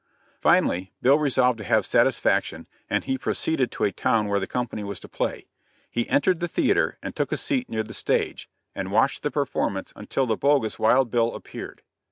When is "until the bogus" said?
9.95-10.79